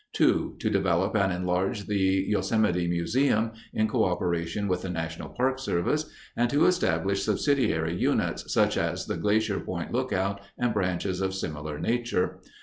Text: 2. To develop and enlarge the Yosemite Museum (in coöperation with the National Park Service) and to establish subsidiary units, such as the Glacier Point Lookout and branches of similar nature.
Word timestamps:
2. 0.13 0.55
To 0.57 0.67
develop 0.71 1.15
and 1.15 1.31
enlarge 1.31 1.85
the 1.85 2.25
Yosemite 2.27 2.87
Museum 2.87 3.51
(in 3.71 3.87
coöperation 3.87 4.67
with 4.67 4.81
the 4.81 4.89
National 4.89 5.29
Park 5.29 5.59
Service) 5.59 6.09
and 6.35 6.49
to 6.49 6.65
establish 6.65 7.21
subsidiary 7.21 7.93
units, 7.95 8.51
such 8.51 8.77
as 8.77 9.05
the 9.05 9.17
Glacier 9.17 9.59
Point 9.59 9.91
Lookout 9.91 10.41
and 10.57 10.73
branches 10.73 11.21
of 11.21 11.35
similar 11.35 11.77
nature. 11.77 12.39